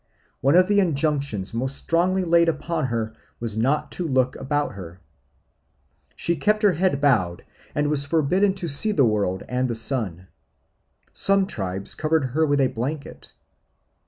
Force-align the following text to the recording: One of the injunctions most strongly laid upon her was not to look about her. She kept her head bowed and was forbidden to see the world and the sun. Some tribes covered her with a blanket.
One 0.39 0.55
of 0.55 0.67
the 0.67 0.79
injunctions 0.79 1.53
most 1.53 1.77
strongly 1.77 2.23
laid 2.23 2.49
upon 2.49 2.87
her 2.87 3.13
was 3.39 3.55
not 3.55 3.91
to 3.91 4.07
look 4.07 4.35
about 4.37 4.71
her. 4.71 4.99
She 6.15 6.35
kept 6.37 6.63
her 6.63 6.73
head 6.73 6.99
bowed 6.99 7.45
and 7.75 7.87
was 7.87 8.03
forbidden 8.03 8.55
to 8.55 8.67
see 8.67 8.93
the 8.93 9.05
world 9.05 9.43
and 9.47 9.69
the 9.69 9.75
sun. 9.75 10.25
Some 11.13 11.45
tribes 11.45 11.93
covered 11.93 12.25
her 12.25 12.47
with 12.47 12.59
a 12.61 12.69
blanket. 12.69 13.31